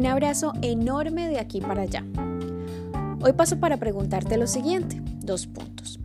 [0.00, 2.02] Un abrazo enorme de aquí para allá.
[3.22, 6.00] Hoy paso para preguntarte lo siguiente, dos puntos.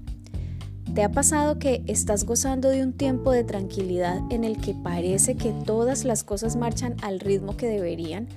[0.94, 5.38] ¿Te ha pasado que estás gozando de un tiempo de tranquilidad en el que parece
[5.38, 8.28] que todas las cosas marchan al ritmo que deberían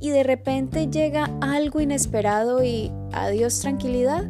[0.00, 4.24] y de repente llega algo inesperado y adiós tranquilidad?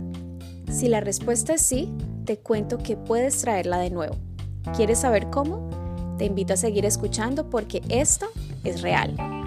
[0.73, 1.89] Si la respuesta es sí,
[2.25, 4.17] te cuento que puedes traerla de nuevo.
[4.75, 5.71] ¿Quieres saber cómo?
[6.19, 8.27] Te invito a seguir escuchando porque esto
[8.65, 9.44] es real.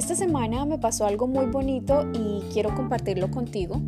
[0.00, 3.82] Esta semana me pasó algo muy bonito y quiero compartirlo contigo,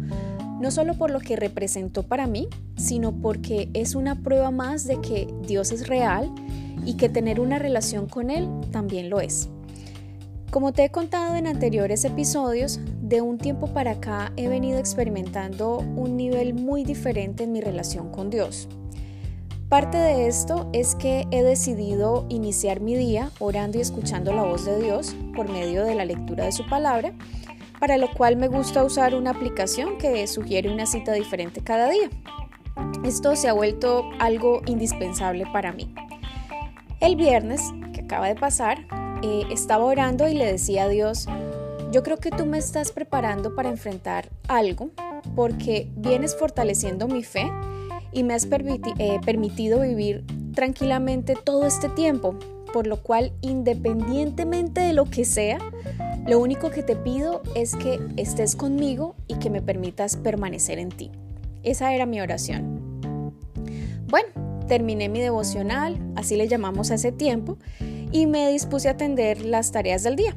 [0.60, 5.00] no solo por lo que representó para mí, sino porque es una prueba más de
[5.00, 6.30] que Dios es real
[6.84, 9.48] y que tener una relación con Él también lo es.
[10.50, 15.78] Como te he contado en anteriores episodios, de un tiempo para acá he venido experimentando
[15.78, 18.68] un nivel muy diferente en mi relación con Dios.
[19.72, 24.66] Parte de esto es que he decidido iniciar mi día orando y escuchando la voz
[24.66, 27.14] de Dios por medio de la lectura de su palabra,
[27.80, 32.10] para lo cual me gusta usar una aplicación que sugiere una cita diferente cada día.
[33.02, 35.94] Esto se ha vuelto algo indispensable para mí.
[37.00, 37.62] El viernes,
[37.94, 38.76] que acaba de pasar,
[39.22, 41.28] eh, estaba orando y le decía a Dios,
[41.90, 44.90] yo creo que tú me estás preparando para enfrentar algo
[45.34, 47.50] porque vienes fortaleciendo mi fe
[48.12, 50.24] y me has eh, permitido vivir
[50.54, 52.36] tranquilamente todo este tiempo,
[52.72, 55.58] por lo cual independientemente de lo que sea,
[56.26, 60.90] lo único que te pido es que estés conmigo y que me permitas permanecer en
[60.90, 61.10] ti.
[61.62, 62.80] Esa era mi oración.
[64.08, 64.28] Bueno,
[64.68, 67.58] terminé mi devocional, así le llamamos a ese tiempo,
[68.12, 70.36] y me dispuse a atender las tareas del día.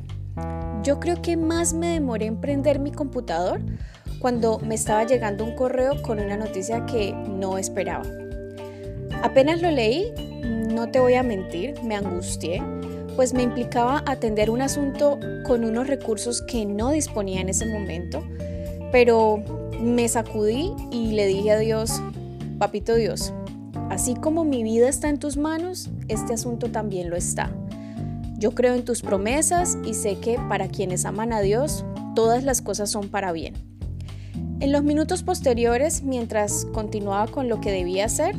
[0.85, 3.59] Yo creo que más me demoré en prender mi computador
[4.19, 8.03] cuando me estaba llegando un correo con una noticia que no esperaba.
[9.23, 10.13] Apenas lo leí,
[10.43, 12.61] no te voy a mentir, me angustié,
[13.15, 18.23] pues me implicaba atender un asunto con unos recursos que no disponía en ese momento,
[18.91, 19.43] pero
[19.81, 21.99] me sacudí y le dije a Dios,
[22.59, 23.33] papito Dios,
[23.89, 27.51] así como mi vida está en tus manos, este asunto también lo está.
[28.37, 31.85] Yo creo en tus promesas y sé que para quienes aman a Dios,
[32.15, 33.53] todas las cosas son para bien.
[34.59, 38.35] En los minutos posteriores, mientras continuaba con lo que debía hacer,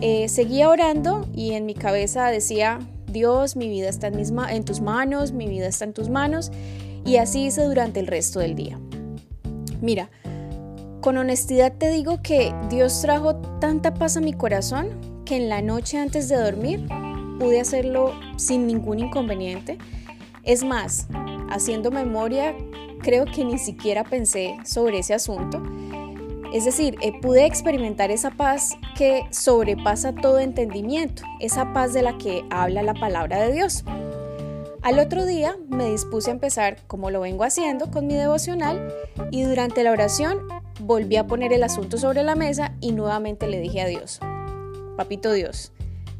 [0.00, 2.78] eh, seguía orando y en mi cabeza decía,
[3.10, 6.50] Dios, mi vida está en, en tus manos, mi vida está en tus manos,
[7.04, 8.78] y así hice durante el resto del día.
[9.80, 10.10] Mira,
[11.00, 14.88] con honestidad te digo que Dios trajo tanta paz a mi corazón
[15.24, 16.86] que en la noche antes de dormir
[17.38, 19.78] pude hacerlo sin ningún inconveniente.
[20.42, 21.06] Es más,
[21.50, 22.54] haciendo memoria,
[23.02, 25.62] creo que ni siquiera pensé sobre ese asunto.
[26.52, 32.16] Es decir, eh, pude experimentar esa paz que sobrepasa todo entendimiento, esa paz de la
[32.16, 33.84] que habla la palabra de Dios.
[34.80, 38.94] Al otro día me dispuse a empezar, como lo vengo haciendo, con mi devocional
[39.30, 40.38] y durante la oración
[40.80, 44.20] volví a poner el asunto sobre la mesa y nuevamente le dije a Dios,
[44.96, 45.72] Papito Dios,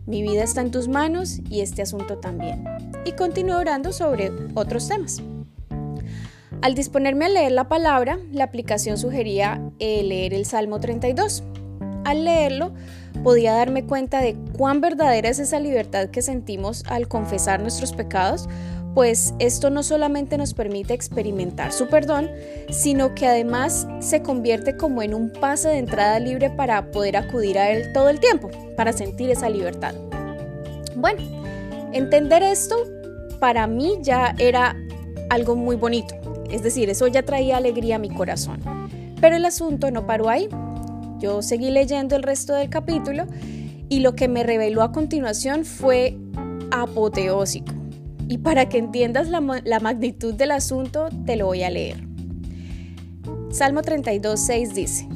[0.09, 2.65] mi vida está en tus manos y este asunto también.
[3.05, 5.23] Y continué orando sobre otros temas.
[6.63, 11.45] Al disponerme a leer la palabra, la aplicación sugería eh, leer el Salmo 32.
[12.05, 12.73] Al leerlo,
[13.23, 18.49] podía darme cuenta de cuán verdadera es esa libertad que sentimos al confesar nuestros pecados,
[18.99, 22.33] pues esto no solamente nos permite experimentar su perdón,
[22.69, 27.61] sino que además se convierte como en un pase de entrada libre para poder acudir
[27.61, 29.95] a él todo el tiempo, para sentir esa libertad.
[30.97, 31.21] Bueno,
[31.93, 32.75] entender esto
[33.39, 34.75] para mí ya era
[35.31, 36.17] algo muy bonito,
[36.51, 38.61] es decir, eso ya traía alegría a mi corazón.
[39.21, 40.49] Pero el asunto no paró ahí.
[41.21, 43.27] Yo seguí leyendo el resto del capítulo
[43.89, 46.19] y lo que me reveló a continuación fue
[46.73, 47.78] apoteósico.
[48.29, 52.07] Y para que entiendas la, magnitud del asunto, te lo voy a leer.
[53.51, 55.09] Salmo 32, 6 dice,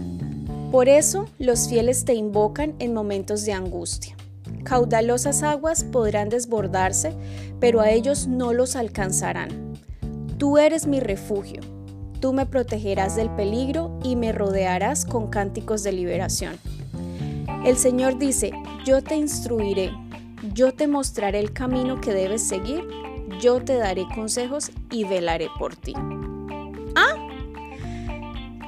[0.70, 4.17] Por eso los fieles te invocan en momentos de angustia.
[4.64, 7.12] Caudalosas aguas podrán desbordarse,
[7.61, 9.75] pero a ellos no los alcanzarán.
[10.38, 11.61] Tú eres mi refugio,
[12.20, 16.56] tú me protegerás del peligro y me rodearás con cánticos de liberación.
[17.67, 18.53] El Señor dice,
[18.87, 19.93] yo te instruiré,
[20.55, 22.85] yo te mostraré el camino que debes seguir,
[23.43, 25.94] yo te daré consejos y velaré por ti.
[26.94, 27.17] Ah,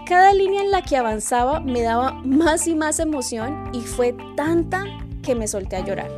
[0.05, 4.85] cada línea en la que avanzaba me daba más y más emoción y fue tanta
[5.23, 6.11] que me solté a llorar.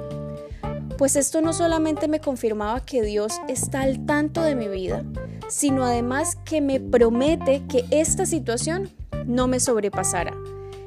[0.97, 5.05] Pues esto no solamente me confirmaba que Dios está al tanto de mi vida,
[5.49, 8.91] sino además que me promete que esta situación
[9.27, 10.33] no me sobrepasará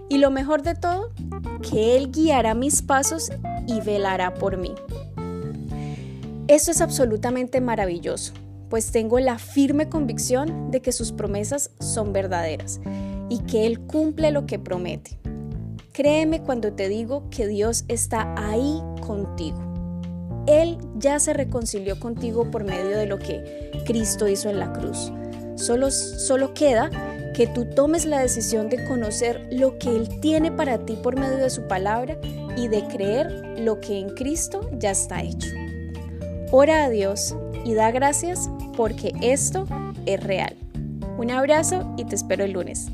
[0.10, 1.12] Y lo mejor de todo,
[1.70, 3.32] que Él guiará mis pasos
[3.68, 4.74] y velará por mí.
[6.50, 8.34] Esto es absolutamente maravilloso,
[8.72, 12.82] pues tengo la firme convicción de que sus promesas son verdaderas
[13.30, 15.20] y que Él cumple lo que promete.
[15.94, 19.60] Créeme cuando te digo que Dios está ahí contigo.
[20.48, 25.12] Él ya se reconcilió contigo por medio de lo que Cristo hizo en la cruz.
[25.54, 26.90] Solo, solo queda
[27.36, 31.38] que tú tomes la decisión de conocer lo que Él tiene para ti por medio
[31.38, 32.20] de su palabra
[32.58, 35.48] y de creer lo que en Cristo ya está hecho.
[36.52, 39.68] Ora a Dios y da gracias porque esto
[40.08, 40.56] es real.
[41.20, 42.90] Un abrazo y te espero el lunes.